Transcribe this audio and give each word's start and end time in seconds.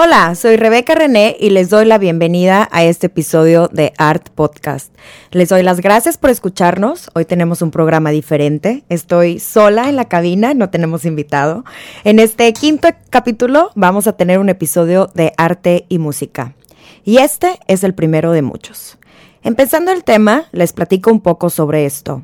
Hola, 0.00 0.36
soy 0.36 0.56
Rebeca 0.56 0.94
René 0.94 1.36
y 1.40 1.50
les 1.50 1.70
doy 1.70 1.84
la 1.84 1.98
bienvenida 1.98 2.68
a 2.70 2.84
este 2.84 3.08
episodio 3.08 3.66
de 3.66 3.92
Art 3.98 4.28
Podcast. 4.28 4.94
Les 5.32 5.48
doy 5.48 5.64
las 5.64 5.80
gracias 5.80 6.16
por 6.16 6.30
escucharnos. 6.30 7.10
Hoy 7.14 7.24
tenemos 7.24 7.62
un 7.62 7.72
programa 7.72 8.10
diferente. 8.10 8.84
Estoy 8.90 9.40
sola 9.40 9.88
en 9.88 9.96
la 9.96 10.04
cabina, 10.04 10.54
no 10.54 10.70
tenemos 10.70 11.04
invitado. 11.04 11.64
En 12.04 12.20
este 12.20 12.52
quinto 12.52 12.86
capítulo 13.10 13.72
vamos 13.74 14.06
a 14.06 14.12
tener 14.12 14.38
un 14.38 14.50
episodio 14.50 15.10
de 15.14 15.32
arte 15.36 15.84
y 15.88 15.98
música. 15.98 16.54
Y 17.02 17.16
este 17.16 17.58
es 17.66 17.82
el 17.82 17.92
primero 17.92 18.30
de 18.30 18.42
muchos. 18.42 18.98
Empezando 19.42 19.90
el 19.90 20.04
tema, 20.04 20.44
les 20.52 20.72
platico 20.72 21.10
un 21.10 21.22
poco 21.22 21.50
sobre 21.50 21.86
esto. 21.86 22.22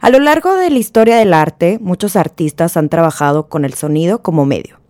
A 0.00 0.08
lo 0.08 0.18
largo 0.18 0.54
de 0.54 0.70
la 0.70 0.78
historia 0.78 1.18
del 1.18 1.34
arte, 1.34 1.78
muchos 1.78 2.16
artistas 2.16 2.78
han 2.78 2.88
trabajado 2.88 3.50
con 3.50 3.66
el 3.66 3.74
sonido 3.74 4.22
como 4.22 4.46
medio. 4.46 4.81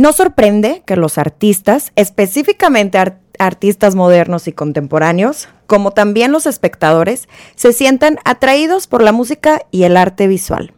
No 0.00 0.14
sorprende 0.14 0.82
que 0.86 0.96
los 0.96 1.18
artistas, 1.18 1.92
específicamente 1.94 2.96
artistas 3.38 3.94
modernos 3.94 4.48
y 4.48 4.52
contemporáneos, 4.52 5.50
como 5.66 5.90
también 5.90 6.32
los 6.32 6.46
espectadores, 6.46 7.28
se 7.54 7.74
sientan 7.74 8.18
atraídos 8.24 8.86
por 8.86 9.02
la 9.02 9.12
música 9.12 9.60
y 9.70 9.82
el 9.82 9.98
arte 9.98 10.26
visual. 10.26 10.72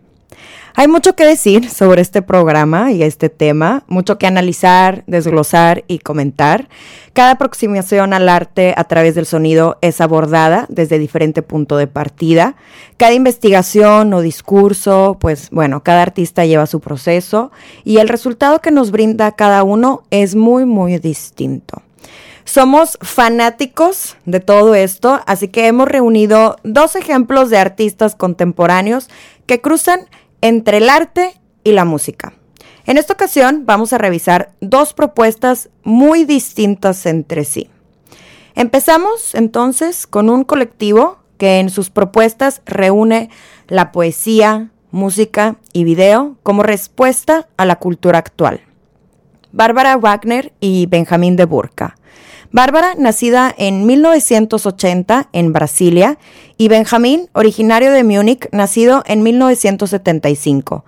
Hay 0.75 0.89
mucho 0.89 1.15
que 1.15 1.27
decir 1.27 1.69
sobre 1.69 2.01
este 2.01 2.23
programa 2.23 2.92
y 2.92 3.03
este 3.03 3.28
tema, 3.28 3.84
mucho 3.89 4.17
que 4.17 4.27
analizar, 4.27 5.05
desglosar 5.06 5.84
y 5.87 5.98
comentar. 5.98 6.69
Cada 7.12 7.33
aproximación 7.33 8.14
al 8.14 8.29
arte 8.29 8.73
a 8.77 8.84
través 8.84 9.14
del 9.14 9.27
sonido 9.27 9.77
es 9.83 10.01
abordada 10.01 10.64
desde 10.70 10.98
diferente 10.98 11.42
punto 11.42 11.77
de 11.77 11.89
partida. 11.89 12.55
Cada 12.97 13.12
investigación 13.12 14.14
o 14.14 14.23
discurso, 14.23 15.19
pues 15.20 15.51
bueno, 15.51 15.83
cada 15.83 16.01
artista 16.01 16.47
lleva 16.47 16.67
su 16.67 16.81
proceso 16.81 17.53
y 17.84 17.98
el 17.98 18.09
resultado 18.09 18.61
que 18.61 18.70
nos 18.70 18.91
brinda 18.91 19.33
cada 19.33 19.64
uno 19.64 20.05
es 20.11 20.34
muy, 20.34 20.64
muy 20.64 20.98
distinto. 20.98 21.83
Somos 22.45 22.98
fanáticos 23.01 24.17
de 24.25 24.41
todo 24.41 24.75
esto, 24.75 25.20
así 25.27 25.48
que 25.48 25.69
hemos 25.69 25.86
reunido 25.86 26.57
dos 26.64 26.97
ejemplos 26.97 27.51
de 27.51 27.59
artistas 27.59 28.17
contemporáneos 28.17 29.09
que 29.47 29.61
cruzan 29.61 30.09
entre 30.43 30.77
el 30.79 30.91
arte 30.91 31.41
y 31.65 31.73
la 31.73 31.87
música. 31.87 32.35
En 32.85 32.98
esta 32.98 33.15
ocasión 33.15 33.62
vamos 33.65 33.93
a 33.93 33.98
revisar 33.98 34.53
dos 34.61 34.93
propuestas 34.93 35.71
muy 35.85 36.25
distintas 36.25 37.07
entre 37.07 37.45
sí. 37.45 37.71
Empezamos 38.55 39.35
entonces 39.35 40.07
con 40.07 40.29
un 40.29 40.45
colectivo 40.45 41.19
que 41.39 41.59
en 41.59 41.70
sus 41.70 41.91
propuestas 41.91 42.61
reúne 42.67 43.31
la 43.69 43.93
poesía, 43.93 44.70
música 44.91 45.57
y 45.73 45.85
video 45.85 46.37
como 46.43 46.63
respuesta 46.63 47.48
a 47.57 47.65
la 47.65 47.77
cultura 47.77 48.19
actual. 48.19 48.61
Bárbara 49.53 49.97
Wagner 49.97 50.53
y 50.61 50.87
Benjamín 50.87 51.37
de 51.37 51.45
Burka. 51.45 51.97
Bárbara, 52.53 52.95
nacida 52.98 53.55
en 53.56 53.86
1980 53.86 55.31
en 55.33 55.55
Brasilia, 55.55 56.19
y 56.58 56.69
Benjamín, 56.69 57.31
originario 57.33 57.91
de 57.91 58.05
Múnich, 58.05 58.47
nacido 58.53 59.03
en 59.06 59.22
1975. 59.22 60.84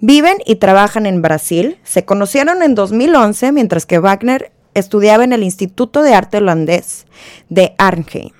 Viven 0.00 0.38
y 0.46 0.56
trabajan 0.56 1.04
en 1.04 1.20
Brasil. 1.20 1.78
Se 1.84 2.06
conocieron 2.06 2.62
en 2.62 2.74
2011 2.74 3.52
mientras 3.52 3.84
que 3.84 3.98
Wagner 3.98 4.52
estudiaba 4.72 5.22
en 5.22 5.34
el 5.34 5.42
Instituto 5.42 6.02
de 6.02 6.14
Arte 6.14 6.38
Holandés 6.38 7.04
de 7.50 7.74
Arnhem. 7.76 8.30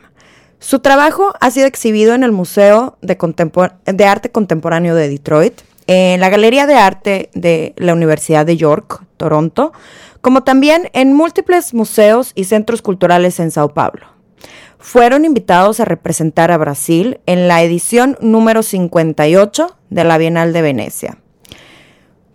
Su 0.58 0.78
trabajo 0.78 1.34
ha 1.40 1.50
sido 1.50 1.66
exhibido 1.66 2.14
en 2.14 2.22
el 2.22 2.32
Museo 2.32 2.96
de, 3.02 3.18
de, 3.84 4.04
Arte 4.06 4.30
Contemporáneo 4.30 4.94
de 4.94 5.08
Detroit, 5.10 5.60
en 5.88 6.20
la 6.20 6.30
Galería 6.30 6.66
de 6.66 6.76
Arte 6.76 7.30
de 7.34 7.74
la 7.76 7.92
Universidad 7.92 8.46
de 8.46 8.56
York, 8.56 9.04
Toronto, 9.16 9.72
como 10.22 10.44
también 10.44 10.88
en 10.94 11.12
múltiples 11.12 11.74
museos 11.74 12.32
y 12.34 12.44
centros 12.44 12.80
culturales 12.80 13.38
en 13.40 13.50
Sao 13.50 13.74
Paulo. 13.74 14.06
Fueron 14.78 15.24
invitados 15.24 15.78
a 15.78 15.84
representar 15.84 16.50
a 16.50 16.56
Brasil 16.56 17.20
en 17.26 17.46
la 17.46 17.62
edición 17.62 18.16
número 18.20 18.62
58 18.62 19.76
de 19.90 20.04
la 20.04 20.18
Bienal 20.18 20.52
de 20.52 20.62
Venecia. 20.62 21.18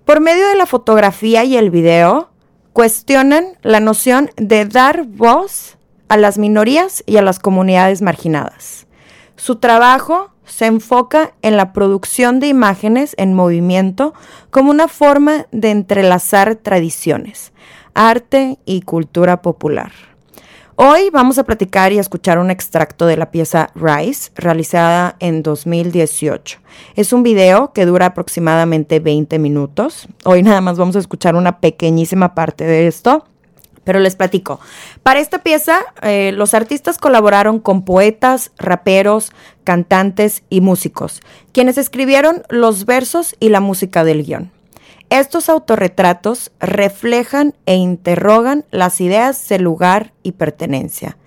Por 0.06 0.22
medio 0.22 0.48
de 0.48 0.56
la 0.56 0.66
fotografía 0.66 1.44
y 1.44 1.58
el 1.58 1.70
video, 1.70 2.30
cuestionan 2.72 3.58
la 3.64 3.80
noción 3.80 4.30
de 4.38 4.66
dar 4.66 5.06
voz 5.06 5.78
a 6.10 6.16
las 6.16 6.38
minorías 6.38 7.04
y 7.06 7.18
a 7.18 7.22
las 7.22 7.40
comunidades 7.40 8.02
marginadas. 8.02 8.88
Su 9.36 9.58
trabajo 9.58 10.32
se 10.46 10.66
enfoca 10.66 11.34
en 11.42 11.58
la 11.58 11.74
producción 11.74 12.40
de 12.40 12.48
imágenes 12.48 13.14
en 13.18 13.34
movimiento 13.34 14.14
como 14.50 14.72
una 14.72 14.88
forma 14.88 15.46
de 15.52 15.72
entrelazar 15.72 16.56
tradiciones, 16.56 17.52
arte 17.98 18.60
y 18.64 18.82
cultura 18.82 19.42
popular. 19.42 19.92
Hoy 20.76 21.10
vamos 21.12 21.40
a 21.40 21.44
platicar 21.44 21.92
y 21.92 21.98
escuchar 21.98 22.38
un 22.38 22.52
extracto 22.52 23.08
de 23.08 23.18
la 23.18 23.32
pieza 23.32 23.72
Rise, 23.74 24.30
realizada 24.36 25.16
en 25.20 25.42
2018. 25.42 26.60
Es 26.96 27.12
un 27.12 27.24
video 27.24 27.74
que 27.74 27.88
dura 27.88 28.06
aproximadamente 28.06 29.00
20 29.00 29.40
minutos. 29.40 30.08
Hoy 30.26 30.44
nada 30.44 30.62
más 30.62 30.78
vamos 30.78 30.96
a 30.96 31.00
escuchar 31.00 31.36
una 31.36 31.60
pequeñísima 31.60 32.36
parte 32.36 32.66
de 32.66 32.86
esto. 32.86 33.26
Pero 33.84 34.00
les 34.00 34.16
platico. 34.16 34.60
Para 35.02 35.20
esta 35.20 35.40
pieza, 35.40 35.80
eh, 36.04 36.34
los 36.36 36.54
artistas 36.54 37.00
colaboraron 37.00 37.60
con 37.60 37.84
poetas, 37.84 38.52
raperos, 38.60 39.32
cantantes 39.64 40.44
y 40.50 40.62
músicos, 40.62 41.22
quienes 41.52 41.80
escribieron 41.80 42.44
los 42.50 42.86
versos 42.86 43.36
y 43.40 43.50
la 43.50 43.62
música 43.62 44.04
del 44.04 44.24
guion. 44.24 44.52
Estos 45.10 45.48
autorretratos 45.48 46.52
reflejan 46.60 47.56
e 47.66 47.76
interrogan 47.76 48.66
las 48.72 49.00
ideas 49.00 49.48
de 49.48 49.58
lugar 49.58 50.14
y 50.22 50.34
pertenencia, 50.34 51.18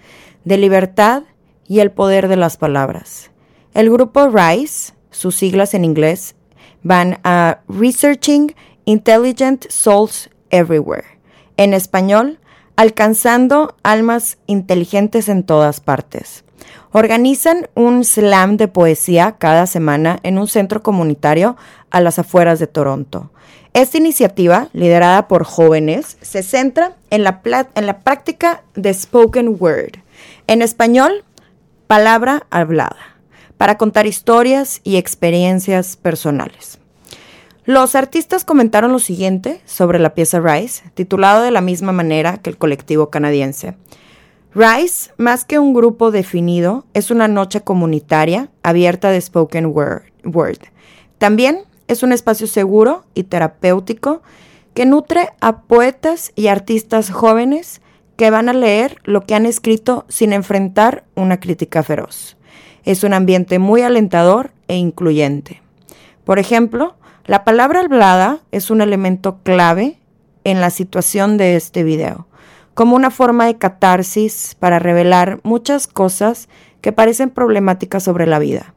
de 0.44 0.58
libertad 0.58 1.22
y 1.66 1.80
el 1.80 1.90
poder 1.90 2.28
de 2.28 2.36
las 2.36 2.58
palabras. 2.58 3.30
El 3.72 3.90
grupo 3.90 4.28
RISE, 4.28 4.92
sus 5.10 5.36
siglas 5.36 5.72
en 5.72 5.84
inglés, 5.84 6.34
van 6.82 7.20
a 7.24 7.60
Researching 7.68 8.54
Intelligent 8.84 9.66
Souls 9.70 10.28
Everywhere. 10.50 11.06
En 11.56 11.72
español, 11.72 12.38
alcanzando 12.76 13.76
almas 13.82 14.38
inteligentes 14.46 15.28
en 15.28 15.42
todas 15.42 15.80
partes. 15.80 16.44
Organizan 16.92 17.68
un 17.74 18.04
slam 18.04 18.56
de 18.56 18.66
poesía 18.66 19.36
cada 19.38 19.66
semana 19.66 20.18
en 20.24 20.38
un 20.38 20.48
centro 20.48 20.82
comunitario 20.82 21.56
a 21.90 22.00
las 22.00 22.18
afueras 22.18 22.58
de 22.58 22.66
Toronto. 22.66 23.30
Esta 23.72 23.98
iniciativa, 23.98 24.68
liderada 24.72 25.28
por 25.28 25.44
jóvenes, 25.44 26.16
se 26.20 26.42
centra 26.42 26.96
en 27.10 27.22
la, 27.22 27.42
práctica 27.42 28.64
de 28.74 28.92
spoken 28.92 29.56
word, 29.60 29.98
en 30.48 30.62
español, 30.62 31.24
palabra 31.86 32.46
hablada, 32.50 33.16
para 33.56 33.78
contar 33.78 34.06
historias 34.06 34.80
y 34.82 34.96
experiencias 34.96 35.96
personales. 35.96 36.80
Los 37.64 37.94
artistas 37.94 38.44
comentaron 38.44 38.90
lo 38.90 38.98
siguiente 38.98 39.60
sobre 39.64 40.00
la 40.00 40.14
pieza 40.14 40.40
Rise, 40.40 40.90
titulado 40.94 41.42
de 41.42 41.52
la 41.52 41.60
misma 41.60 41.92
manera 41.92 42.38
que 42.38 42.50
el 42.50 42.58
colectivo 42.58 43.10
canadiense. 43.10 43.76
Rise, 44.52 45.12
más 45.16 45.44
que 45.44 45.60
un 45.60 45.72
grupo 45.72 46.10
definido, 46.10 46.84
es 46.92 47.12
una 47.12 47.28
noche 47.28 47.60
comunitaria 47.60 48.48
abierta 48.64 49.10
de 49.10 49.20
spoken 49.20 49.66
word. 49.66 50.58
También 51.18 51.60
es 51.86 52.02
un 52.02 52.12
espacio 52.12 52.48
seguro 52.48 53.04
y 53.14 53.24
terapéutico 53.24 54.22
que 54.74 54.86
nutre 54.86 55.28
a 55.40 55.62
poetas 55.62 56.32
y 56.34 56.48
artistas 56.48 57.10
jóvenes 57.10 57.80
que 58.16 58.30
van 58.30 58.48
a 58.48 58.52
leer 58.52 58.96
lo 59.04 59.20
que 59.20 59.36
han 59.36 59.46
escrito 59.46 60.04
sin 60.08 60.32
enfrentar 60.32 61.04
una 61.14 61.38
crítica 61.38 61.84
feroz. 61.84 62.36
Es 62.84 63.04
un 63.04 63.14
ambiente 63.14 63.60
muy 63.60 63.82
alentador 63.82 64.50
e 64.66 64.76
incluyente. 64.76 65.62
Por 66.24 66.40
ejemplo, 66.40 66.96
la 67.24 67.44
palabra 67.44 67.80
hablada 67.80 68.40
es 68.50 68.70
un 68.70 68.80
elemento 68.80 69.38
clave 69.44 70.00
en 70.42 70.60
la 70.60 70.70
situación 70.70 71.36
de 71.36 71.54
este 71.54 71.84
video 71.84 72.26
como 72.74 72.96
una 72.96 73.10
forma 73.10 73.46
de 73.46 73.58
catarsis 73.58 74.56
para 74.58 74.78
revelar 74.78 75.40
muchas 75.42 75.86
cosas 75.86 76.48
que 76.80 76.92
parecen 76.92 77.30
problemáticas 77.30 78.02
sobre 78.02 78.26
la 78.26 78.38
vida. 78.38 78.74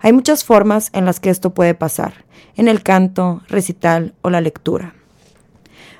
Hay 0.00 0.12
muchas 0.12 0.44
formas 0.44 0.90
en 0.92 1.04
las 1.04 1.20
que 1.20 1.30
esto 1.30 1.50
puede 1.50 1.74
pasar, 1.74 2.24
en 2.56 2.68
el 2.68 2.82
canto, 2.82 3.42
recital 3.48 4.14
o 4.22 4.30
la 4.30 4.40
lectura. 4.40 4.94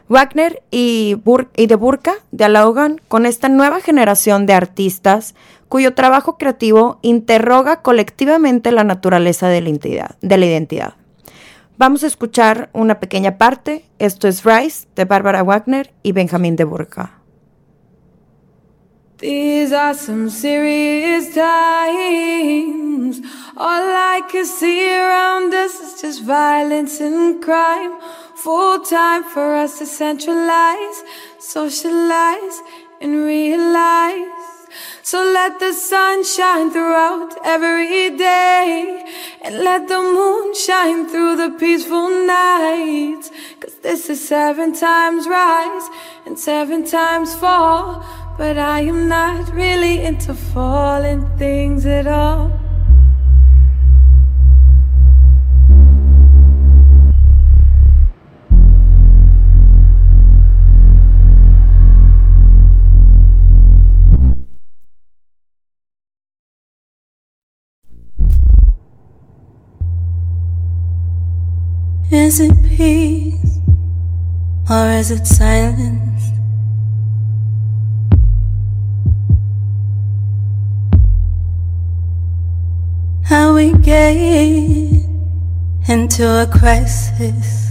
Wagner 0.08 0.62
y, 0.70 1.16
de 1.56 1.74
Burka 1.76 2.14
dialogan 2.30 3.00
con 3.08 3.26
esta 3.26 3.48
nueva 3.48 3.80
generación 3.80 4.46
de 4.46 4.54
artistas 4.54 5.34
cuyo 5.68 5.94
trabajo 5.94 6.38
creativo 6.38 6.98
interroga 7.02 7.82
colectivamente 7.82 8.72
la 8.72 8.84
naturaleza 8.84 9.48
de 9.48 9.60
la 9.60 10.46
identidad. 10.46 10.94
Vamos 11.76 12.02
a 12.02 12.06
escuchar 12.06 12.70
una 12.72 12.98
pequeña 13.00 13.36
parte. 13.38 13.84
Esto 13.98 14.26
es 14.26 14.44
Rise 14.44 14.88
de 14.96 15.04
Bárbara 15.04 15.42
Wagner 15.42 15.92
y 16.02 16.12
Benjamín 16.12 16.56
de 16.56 16.64
Burka. 16.64 17.17
These 19.18 19.72
are 19.72 19.94
some 19.94 20.30
serious 20.30 21.34
times. 21.34 23.20
All 23.56 23.82
I 24.14 24.22
can 24.30 24.44
see 24.44 24.96
around 24.96 25.52
us 25.52 25.80
is 25.80 26.00
just 26.00 26.22
violence 26.22 27.00
and 27.00 27.42
crime. 27.42 27.98
Full 28.36 28.78
time 28.84 29.24
for 29.24 29.56
us 29.56 29.78
to 29.80 29.86
centralize, 29.86 31.02
socialize, 31.40 32.62
and 33.00 33.24
realize. 33.24 34.28
So 35.02 35.18
let 35.24 35.58
the 35.58 35.72
sun 35.72 36.22
shine 36.22 36.70
throughout 36.70 37.44
every 37.44 38.16
day. 38.16 39.04
And 39.42 39.64
let 39.64 39.88
the 39.88 39.98
moon 39.98 40.54
shine 40.54 41.08
through 41.08 41.34
the 41.38 41.50
peaceful 41.58 42.08
nights. 42.24 43.32
Cause 43.58 43.74
this 43.82 44.10
is 44.10 44.28
seven 44.28 44.74
times 44.74 45.26
rise 45.26 45.88
and 46.24 46.38
seven 46.38 46.86
times 46.86 47.34
fall. 47.34 48.04
But 48.38 48.56
I 48.56 48.82
am 48.82 49.08
not 49.08 49.52
really 49.52 50.04
into 50.04 50.32
falling 50.32 51.28
things 51.38 51.84
at 51.84 52.06
all. 52.06 52.52
Is 72.12 72.38
it 72.38 72.54
peace 72.62 73.58
or 74.70 74.90
is 74.90 75.10
it 75.10 75.26
silence? 75.26 76.07
How 83.28 83.52
we 83.52 83.74
get 83.74 84.16
into 85.86 86.24
a 86.24 86.46
crisis. 86.46 87.67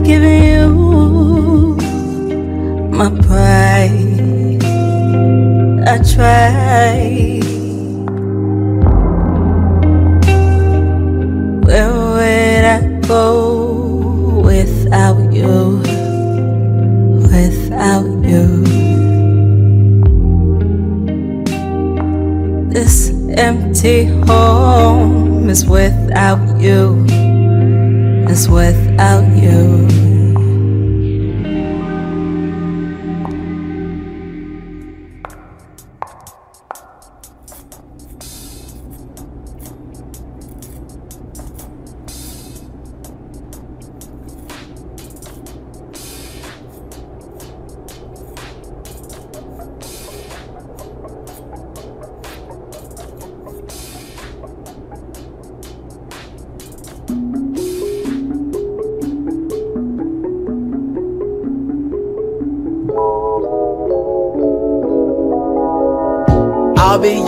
I've 0.00 0.06
given 0.06 0.42
you 0.42 1.76
my 2.90 3.10
pride. 3.20 4.64
I 5.86 5.98
tried. 6.14 7.44
Where 11.66 11.90
would 11.92 12.64
I 12.64 12.80
go 13.06 14.40
without 14.42 15.20
you? 15.34 15.82
Without 17.28 18.08
you. 18.24 18.46
This 22.70 23.10
empty 23.36 24.06
home 24.06 25.50
is 25.50 25.66
without 25.66 26.58
you 26.58 27.04
is 28.30 28.48
without 28.48 29.24
you. 29.42 29.99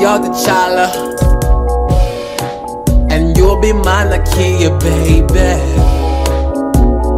I'll 0.04 0.20
be 0.20 0.26
your 0.26 0.34
T'Challa. 0.34 0.86
And 3.10 3.36
you'll 3.36 3.60
be 3.60 3.72
my 3.72 4.04
Nakia, 4.04 4.78
baby. 4.80 5.38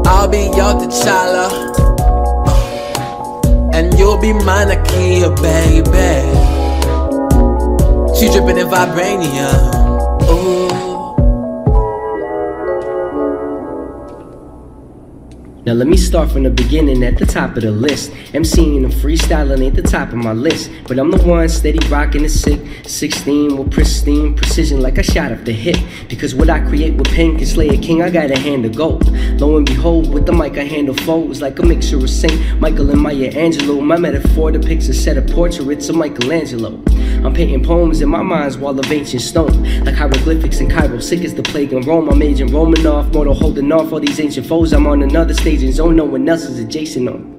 I'll 0.07 0.29
be 0.29 0.43
your 0.57 0.75
T'Challa. 0.81 1.49
And 3.73 3.99
you'll 3.99 4.19
be 4.19 4.33
my 4.33 4.65
Nakia, 4.65 5.35
baby. 5.41 6.25
She 8.19 8.29
dripping 8.31 8.59
in 8.59 8.67
vibranium. 8.67 9.75
Ooh 10.29 10.94
Now 15.67 15.73
let 15.73 15.89
me 15.89 15.97
start 15.97 16.31
from 16.31 16.43
the 16.43 16.51
beginning 16.51 17.03
at 17.05 17.17
the 17.17 17.25
top 17.25 17.57
of 17.57 17.63
the 17.63 17.71
list. 17.71 18.11
MCing 18.35 18.85
and 18.85 18.93
freestyling 18.93 19.65
ain't 19.65 19.75
the 19.75 19.81
top 19.81 20.09
of 20.09 20.17
my 20.17 20.35
list. 20.35 20.71
But 20.87 20.99
I'm 20.99 21.11
the 21.11 21.17
one 21.23 21.49
steady 21.49 21.79
rocking 21.89 22.23
the 22.23 22.29
sick. 22.29 22.61
16 22.85 23.57
with 23.57 23.73
pristine 23.73 24.37
precision 24.37 24.83
like 24.83 24.99
I 24.99 25.03
shot 25.03 25.33
off 25.33 25.43
the 25.45 25.53
hip. 25.53 25.79
Because 26.07 26.35
what 26.35 26.51
I 26.51 26.61
create 26.61 26.97
with 26.97 27.07
pen 27.07 27.39
can 27.39 27.47
slay 27.47 27.71
a 27.71 27.79
king, 27.79 28.03
I 28.03 28.11
got 28.11 28.31
a 28.31 28.39
hand 28.39 28.67
of 28.67 28.77
gold. 28.77 29.11
Lo 29.41 29.57
and 29.57 29.65
behold, 29.65 30.13
with 30.13 30.27
the 30.27 30.35
mic 30.35 30.59
I 30.59 30.65
handle 30.65 30.95
foes 30.95 31.41
like 31.41 31.59
a 31.59 31.63
mixture 31.63 31.97
of 31.97 32.11
Saint 32.11 32.61
Michael 32.61 32.91
and 32.91 33.01
Maya 33.01 33.33
Angelou. 33.33 33.83
My 33.83 33.97
metaphor 33.97 34.53
depicts 34.53 34.89
a 34.89 34.95
set 34.95 35.17
of 35.17 35.27
portraits 35.29 35.89
of 35.89 35.97
Michelangelo. 35.97 36.83
I'm 37.25 37.33
painting 37.33 37.65
poems 37.65 38.03
in 38.03 38.11
my 38.11 38.21
mind's 38.21 38.59
wall 38.59 38.79
of 38.79 38.93
ancient 38.93 39.23
stone. 39.23 39.65
Like 39.83 39.95
hieroglyphics 39.95 40.61
in 40.61 40.69
Cairo, 40.69 40.99
sick 40.99 41.25
as 41.25 41.35
the 41.35 41.43
plague 41.43 41.73
in 41.73 41.81
Rome. 41.81 42.11
I'm 42.11 42.21
aging 42.21 42.49
Romanov, 42.49 43.15
mortal 43.15 43.33
holding 43.33 43.73
off 43.73 43.95
all 43.95 44.01
these 44.01 44.21
ancient 44.21 44.47
foes. 44.47 44.75
I'm 44.75 44.87
on 44.87 45.01
another 45.01 45.33
stage 45.33 45.54
in 45.63 45.73
zone, 45.73 45.97
no 45.97 46.05
one 46.05 46.29
else 46.29 46.43
is 46.45 46.59
adjacent 46.59 47.09
on. 47.09 47.35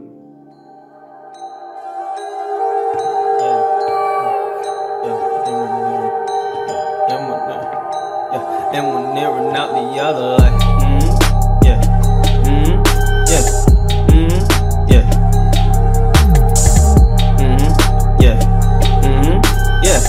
And 8.73 8.87
one 8.87 9.13
near 9.13 9.29
out 9.55 9.71
the 9.71 10.01
other, 10.01 10.35
like, 10.35 10.51
mm, 10.81 11.07
yeah, 11.63 11.79
mm, 12.43 12.67
yeah, 13.29 13.43
mm, 14.11 14.35
yeah, 14.91 15.03
mm, 17.39 17.69
yeah, 18.21 18.37
mm, 19.01 19.35
yeah, 19.81 19.99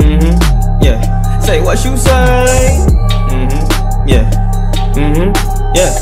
mm, 0.00 0.82
yeah. 0.82 1.40
Say 1.40 1.60
what 1.60 1.84
you 1.84 1.96
say, 1.98 2.78
mm, 3.28 3.50
yeah, 4.08 4.24
mm, 4.94 5.36
yeah, 5.76 5.92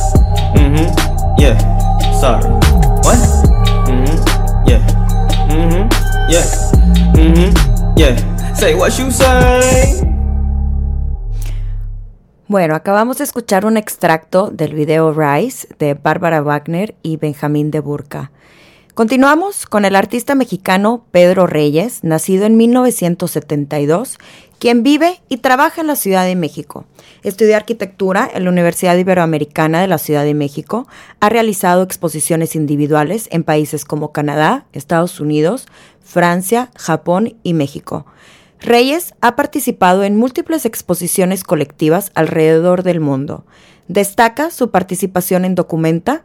mm, 0.54 1.05
yeah. 1.38 1.56
Sorry, 2.20 2.44
what? 3.04 3.18
Mm, 3.86 4.16
yeah, 4.66 4.80
mm, 5.48 5.88
yeah. 6.30 6.46
Mm-hmm, 7.14 7.50
yeah. 7.96 8.54
Say 8.54 8.74
what 8.74 8.98
you 8.98 9.10
say. 9.10 10.02
Bueno, 12.48 12.74
acabamos 12.76 13.18
de 13.18 13.24
escuchar 13.24 13.66
un 13.66 13.76
extracto 13.76 14.50
del 14.50 14.74
video 14.74 15.12
Rise 15.12 15.68
de 15.78 15.94
Bárbara 15.94 16.42
Wagner 16.42 16.94
y 17.02 17.16
Benjamín 17.16 17.70
de 17.70 17.80
Burka. 17.80 18.30
Continuamos 18.94 19.66
con 19.66 19.84
el 19.84 19.94
artista 19.94 20.34
mexicano 20.34 21.04
Pedro 21.10 21.46
Reyes, 21.46 22.02
nacido 22.02 22.46
en 22.46 22.56
1972, 22.56 24.16
quien 24.58 24.82
vive 24.82 25.20
y 25.28 25.38
trabaja 25.38 25.80
en 25.80 25.86
la 25.86 25.96
Ciudad 25.96 26.24
de 26.24 26.36
México. 26.36 26.84
Estudió 27.22 27.56
arquitectura 27.56 28.28
en 28.32 28.44
la 28.44 28.50
Universidad 28.50 28.96
Iberoamericana 28.96 29.80
de 29.80 29.86
la 29.86 29.98
Ciudad 29.98 30.24
de 30.24 30.34
México, 30.34 30.86
ha 31.20 31.28
realizado 31.28 31.82
exposiciones 31.82 32.56
individuales 32.56 33.28
en 33.30 33.44
países 33.44 33.84
como 33.84 34.12
Canadá, 34.12 34.66
Estados 34.72 35.20
Unidos, 35.20 35.66
Francia, 36.02 36.70
Japón 36.76 37.36
y 37.42 37.54
México. 37.54 38.06
Reyes 38.60 39.14
ha 39.20 39.36
participado 39.36 40.04
en 40.04 40.16
múltiples 40.16 40.64
exposiciones 40.64 41.44
colectivas 41.44 42.10
alrededor 42.14 42.82
del 42.82 43.00
mundo. 43.00 43.44
Destaca 43.88 44.50
su 44.50 44.70
participación 44.70 45.44
en 45.44 45.54
Documenta, 45.54 46.24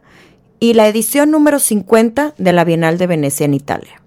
y 0.62 0.74
la 0.74 0.86
edición 0.86 1.32
número 1.32 1.58
50 1.58 2.34
de 2.38 2.52
la 2.52 2.62
Bienal 2.62 2.96
de 2.96 3.08
Venecia 3.08 3.46
en 3.46 3.54
Italia. 3.54 4.01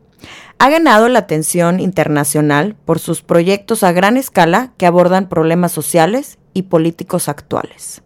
Ha 0.58 0.70
ganado 0.70 1.10
la 1.10 1.20
atención 1.20 1.80
internacional 1.80 2.76
por 2.86 3.00
sus 3.00 3.22
proyectos 3.22 3.84
a 3.84 3.92
gran 3.92 4.18
escala 4.18 4.72
que 4.78 4.86
abordan 4.86 5.28
problemas 5.28 5.72
sociales 5.72 6.38
y 6.54 6.64
políticos 6.64 7.28
actuales. 7.28 8.02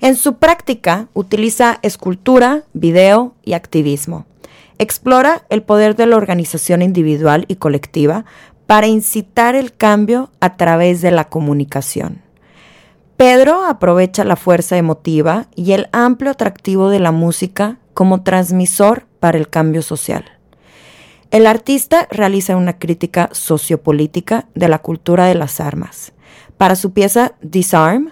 En 0.00 0.16
su 0.16 0.36
práctica 0.36 1.08
utiliza 1.14 1.78
escultura, 1.82 2.64
video 2.72 3.34
y 3.42 3.54
activismo. 3.54 4.26
Explora 4.78 5.42
el 5.48 5.62
poder 5.62 5.96
de 5.96 6.06
la 6.06 6.16
organización 6.16 6.82
individual 6.82 7.44
y 7.48 7.56
colectiva 7.56 8.24
para 8.66 8.88
incitar 8.88 9.54
el 9.54 9.72
cambio 9.72 10.30
a 10.40 10.56
través 10.56 11.02
de 11.02 11.10
la 11.10 11.28
comunicación. 11.28 12.20
Pedro 13.16 13.64
aprovecha 13.64 14.24
la 14.24 14.36
fuerza 14.36 14.76
emotiva 14.76 15.46
y 15.54 15.72
el 15.72 15.88
amplio 15.92 16.32
atractivo 16.32 16.90
de 16.90 16.98
la 16.98 17.12
música 17.12 17.78
como 17.94 18.22
transmisor 18.22 19.06
para 19.20 19.38
el 19.38 19.48
cambio 19.48 19.82
social. 19.82 20.41
El 21.32 21.46
artista 21.46 22.08
realiza 22.10 22.58
una 22.58 22.78
crítica 22.78 23.30
sociopolítica 23.32 24.48
de 24.54 24.68
la 24.68 24.80
cultura 24.80 25.24
de 25.24 25.34
las 25.34 25.60
armas. 25.60 26.12
Para 26.58 26.76
su 26.76 26.92
pieza 26.92 27.32
Disarm 27.40 28.10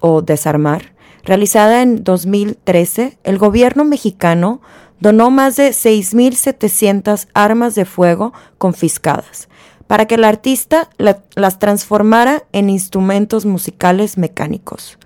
o 0.00 0.22
Desarmar, 0.22 0.94
realizada 1.22 1.82
en 1.82 2.02
2013, 2.02 3.18
el 3.24 3.36
gobierno 3.36 3.84
mexicano 3.84 4.62
donó 5.00 5.30
más 5.30 5.56
de 5.56 5.68
6.700 5.68 7.28
armas 7.34 7.74
de 7.74 7.84
fuego 7.84 8.32
confiscadas, 8.56 9.50
para 9.86 10.06
que 10.06 10.14
el 10.14 10.24
artista 10.24 10.88
las 10.96 11.58
transformara 11.58 12.44
en 12.52 12.70
instrumentos 12.70 13.44
musicales 13.44 14.16
mecánicos. 14.16 14.98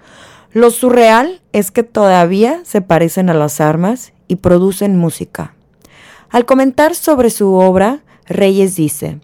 Lo 0.52 0.70
surreal 0.70 1.42
es 1.52 1.72
que 1.72 1.82
todavía 1.82 2.60
se 2.64 2.80
parecen 2.80 3.28
a 3.28 3.34
las 3.34 3.60
armas 3.60 4.12
y 4.28 4.36
producen 4.36 4.96
música. 4.96 5.55
Al 6.30 6.44
comentar 6.44 6.94
sobre 6.94 7.30
su 7.30 7.54
obra, 7.54 8.00
Reyes 8.26 8.76
dice, 8.76 9.20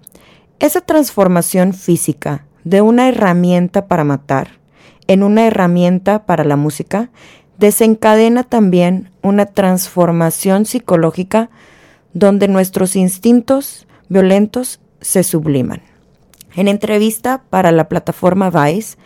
esa 0.60 0.80
transformación 0.80 1.74
física 1.74 2.46
de 2.64 2.80
una 2.80 3.08
herramienta 3.08 3.86
para 3.88 4.04
matar 4.04 4.60
en 5.08 5.22
una 5.22 5.46
herramienta 5.46 6.24
para 6.24 6.44
la 6.44 6.56
música 6.56 7.10
desencadena 7.58 8.44
también 8.44 9.10
una 9.22 9.46
transformación 9.46 10.64
psicológica 10.64 11.50
donde 12.12 12.48
nuestros 12.48 12.96
instintos 12.96 13.86
violentos 14.08 14.80
se 15.00 15.22
subliman. 15.22 15.82
En 16.54 16.68
entrevista 16.68 17.42
para 17.50 17.72
la 17.72 17.88
plataforma 17.88 18.50
Vice, 18.50 18.96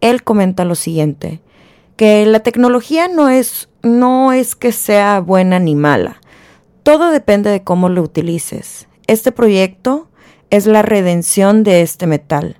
él 0.00 0.22
comenta 0.22 0.64
lo 0.64 0.74
siguiente, 0.74 1.40
que 1.96 2.24
la 2.26 2.40
tecnología 2.40 3.08
no 3.08 3.28
es, 3.28 3.68
no 3.82 4.32
es 4.32 4.54
que 4.54 4.72
sea 4.72 5.20
buena 5.20 5.58
ni 5.58 5.74
mala, 5.74 6.19
todo 6.90 7.12
depende 7.12 7.50
de 7.50 7.62
cómo 7.62 7.88
lo 7.88 8.02
utilices. 8.02 8.88
Este 9.06 9.30
proyecto 9.30 10.08
es 10.50 10.66
la 10.66 10.82
redención 10.82 11.62
de 11.62 11.82
este 11.82 12.08
metal, 12.08 12.56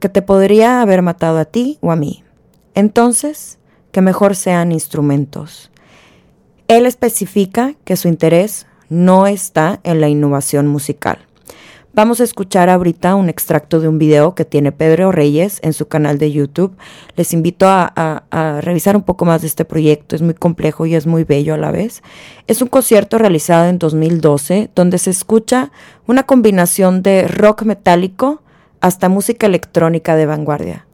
que 0.00 0.08
te 0.08 0.20
podría 0.20 0.82
haber 0.82 1.00
matado 1.00 1.38
a 1.38 1.44
ti 1.44 1.78
o 1.80 1.92
a 1.92 1.94
mí. 1.94 2.24
Entonces, 2.74 3.60
que 3.92 4.00
mejor 4.00 4.34
sean 4.34 4.72
instrumentos. 4.72 5.70
Él 6.66 6.86
especifica 6.86 7.74
que 7.84 7.94
su 7.94 8.08
interés 8.08 8.66
no 8.88 9.28
está 9.28 9.78
en 9.84 10.00
la 10.00 10.08
innovación 10.08 10.66
musical. 10.66 11.27
Vamos 11.98 12.20
a 12.20 12.22
escuchar 12.22 12.70
ahorita 12.70 13.16
un 13.16 13.28
extracto 13.28 13.80
de 13.80 13.88
un 13.88 13.98
video 13.98 14.36
que 14.36 14.44
tiene 14.44 14.70
Pedro 14.70 15.10
Reyes 15.10 15.58
en 15.64 15.72
su 15.72 15.88
canal 15.88 16.16
de 16.18 16.30
YouTube. 16.30 16.76
Les 17.16 17.32
invito 17.32 17.66
a, 17.68 18.60
revisar 18.62 18.94
un 18.94 19.02
poco 19.02 19.24
más 19.24 19.40
de 19.40 19.48
este 19.48 19.64
proyecto. 19.64 20.14
Es 20.14 20.22
muy 20.22 20.34
complejo 20.34 20.86
y 20.86 20.94
es 20.94 21.08
muy 21.08 21.24
bello 21.24 21.54
a 21.54 21.56
la 21.58 21.72
vez. 21.72 22.04
Es 22.46 22.62
un 22.62 22.68
concierto 22.68 23.18
realizado 23.18 23.68
en 23.68 23.80
2012 23.80 24.70
donde 24.76 24.98
se 24.98 25.10
escucha 25.10 25.72
una 26.06 26.22
combinación 26.22 27.02
de 27.02 27.26
rock 27.26 27.64
metálico 27.64 28.42
hasta 28.80 29.08
música 29.08 29.48
electrónica 29.48 30.14
de 30.14 30.26
vanguardia. 30.26 30.87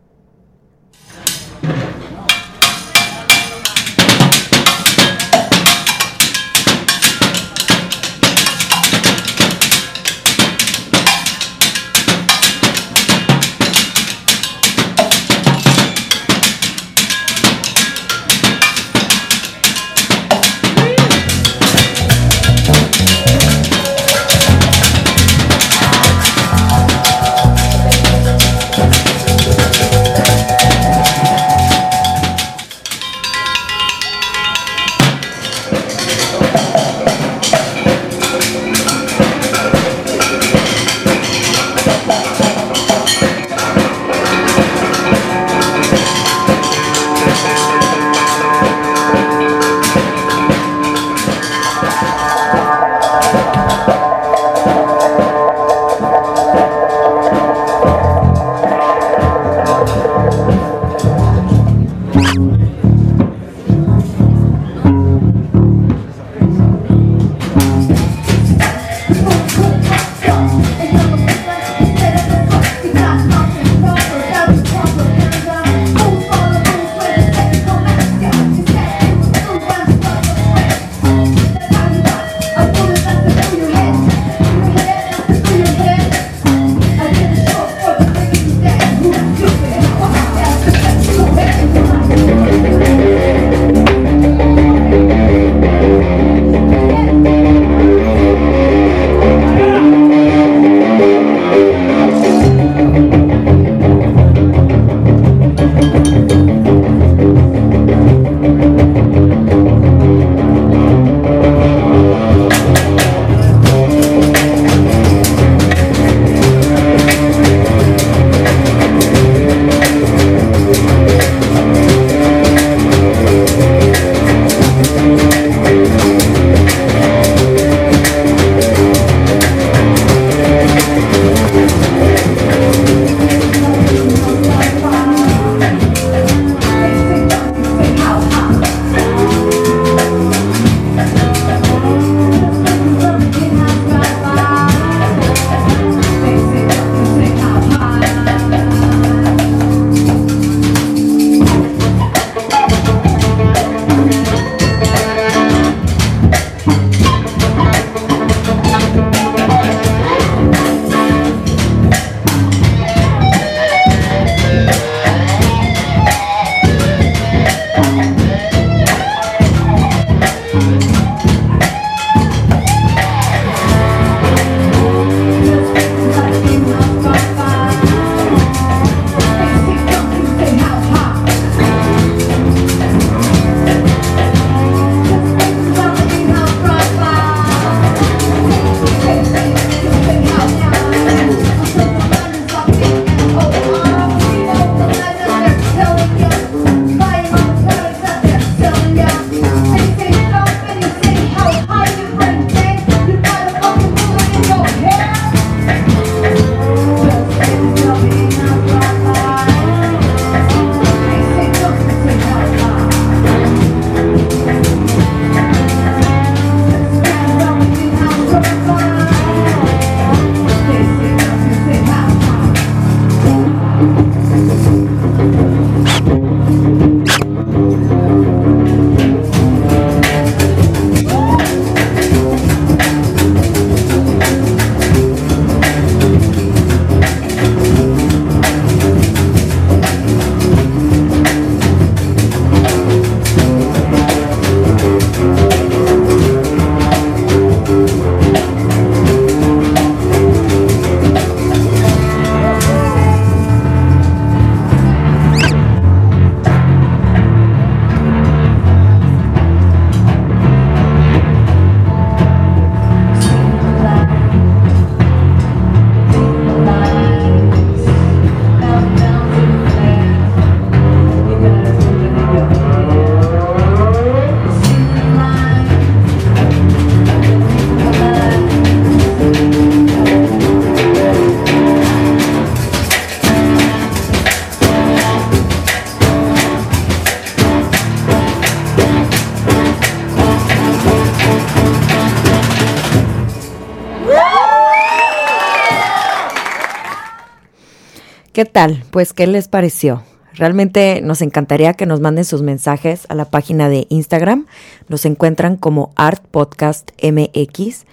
¿Qué 298.35 298.45
tal? 298.45 298.83
Pues, 298.91 299.13
¿qué 299.13 299.29
les 299.29 299.47
pareció? 299.47 300.03
Realmente 300.33 301.01
nos 301.05 301.23
encantaría 301.23 301.75
que 301.75 301.87
nos 301.87 302.01
manden 302.01 302.25
sus 302.25 302.43
mensajes 302.43 303.07
a 303.09 303.15
la 303.15 303.27
página 303.27 303.69
de 303.69 303.87
Instagram. 303.91 304.47
Los 304.89 305.05
encuentran 305.05 305.57
como 305.57 305.93
Art 305.95 306.21
Podcast 306.33 306.91
MX. 307.01 307.85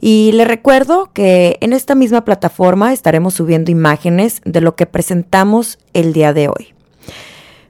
Y 0.00 0.32
les 0.32 0.48
recuerdo 0.48 1.10
que 1.12 1.58
en 1.60 1.74
esta 1.74 1.94
misma 1.94 2.24
plataforma 2.24 2.94
estaremos 2.94 3.34
subiendo 3.34 3.70
imágenes 3.70 4.40
de 4.46 4.62
lo 4.62 4.74
que 4.74 4.86
presentamos 4.86 5.78
el 5.92 6.14
día 6.14 6.32
de 6.32 6.48
hoy. 6.48 6.72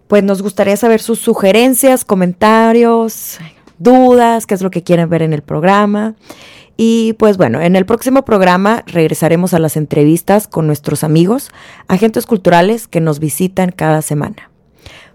Pues 0.07 0.23
nos 0.23 0.41
gustaría 0.41 0.77
saber 0.77 1.01
sus 1.01 1.19
sugerencias, 1.19 2.05
comentarios, 2.05 3.41
dudas, 3.81 4.47
qué 4.47 4.55
es 4.55 4.63
lo 4.63 4.71
que 4.71 4.85
quieren 4.85 5.09
ver 5.09 5.23
en 5.23 5.33
el 5.33 5.43
programa. 5.43 6.15
Y 6.83 7.13
pues 7.19 7.37
bueno, 7.37 7.61
en 7.61 7.77
el 7.77 7.85
próximo 7.85 8.25
programa 8.25 8.85
regresaremos 8.87 9.53
a 9.53 9.59
las 9.59 9.77
entrevistas 9.77 10.49
con 10.49 10.67
nuestros 10.67 11.05
amigos, 11.05 11.51
agentes 11.89 12.25
culturales 12.25 12.89
que 12.89 13.03
nos 13.03 13.19
visitan 13.19 13.71
cada 13.71 14.01
semana. 14.01 14.51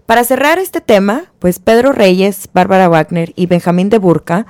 Para 0.06 0.22
cerrar 0.22 0.60
este 0.60 0.80
tema, 0.80 1.32
pues 1.40 1.58
Pedro 1.58 1.90
Reyes, 1.90 2.48
Bárbara 2.54 2.88
Wagner 2.88 3.32
y 3.34 3.46
Benjamín 3.46 3.88
de 3.88 3.98
Burca, 3.98 4.46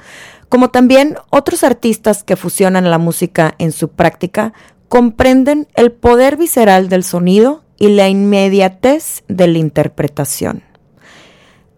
como 0.51 0.69
también 0.69 1.17
otros 1.31 1.65
artistas 1.65 2.23
que 2.23 2.37
fusionan 2.37 2.91
la 2.91 2.99
música 2.99 3.55
en 3.57 3.73
su 3.73 3.89
práctica, 3.89 4.53
comprenden 4.91 5.69
el 5.75 5.93
poder 5.93 6.37
visceral 6.37 6.91
del 6.91 7.03
sonido 7.03 7.65
y 7.79 7.89
la 7.89 8.11
inmediatez 8.11 9.25
de 9.27 9.49
la 9.49 9.57
interpretación. 9.57 10.65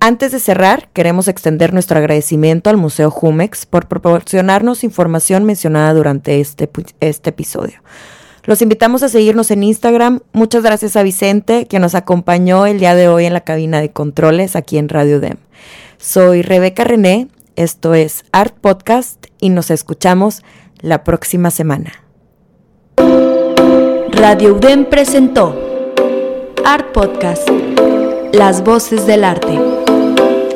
Antes 0.01 0.31
de 0.31 0.39
cerrar, 0.39 0.89
queremos 0.93 1.27
extender 1.27 1.73
nuestro 1.73 1.99
agradecimiento 1.99 2.71
al 2.71 2.77
Museo 2.77 3.11
Jumex 3.11 3.67
por 3.67 3.89
proporcionarnos 3.89 4.85
información 4.85 5.45
mencionada 5.45 5.93
durante 5.93 6.41
este, 6.41 6.71
este 7.01 7.31
episodio. 7.31 7.83
Los 8.45 8.63
invitamos 8.63 9.03
a 9.03 9.09
seguirnos 9.09 9.51
en 9.51 9.65
Instagram. 9.65 10.21
Muchas 10.33 10.63
gracias 10.63 10.97
a 10.97 11.03
Vicente, 11.03 11.67
que 11.67 11.81
nos 11.81 11.97
acompañó 11.97 12.65
el 12.65 12.79
día 12.79 12.95
de 12.95 13.09
hoy 13.09 13.25
en 13.25 13.35
la 13.35 13.43
cabina 13.43 13.81
de 13.81 13.91
controles 13.91 14.55
aquí 14.55 14.79
en 14.79 14.89
Radio 14.89 15.21
DEM. 15.21 15.37
Soy 15.99 16.43
Rebeca 16.43 16.85
René, 16.85 17.29
esto 17.57 17.93
es 17.93 18.25
Art 18.31 18.57
Podcast 18.59 19.27
y 19.41 19.51
nos 19.51 19.71
escuchamos 19.73 20.43
la 20.81 21.03
próxima 21.03 21.51
semana. 21.51 21.93
Radio 24.13 24.55
UDEM 24.55 24.85
presentó 24.85 25.55
Art 26.65 26.93
Podcast, 26.93 27.49
Las 28.33 28.63
Voces 28.63 29.07
del 29.07 29.25
Arte. 29.25 29.68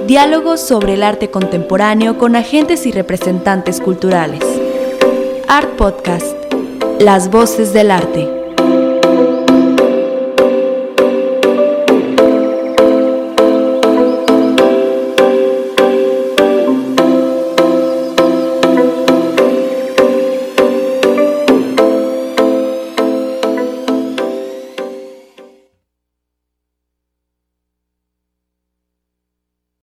Diálogos 0.07 0.61
sobre 0.61 0.95
el 0.95 1.05
arte 1.05 1.31
contemporáneo 1.31 2.19
con 2.19 2.35
agentes 2.35 2.87
y 2.87 2.91
representantes 2.91 3.81
culturales. 3.81 4.43
Art 5.47 5.77
Podcast, 5.77 6.37
Las 6.99 7.31
Voces 7.31 7.73
del 7.73 7.93
Arte. 7.93 8.42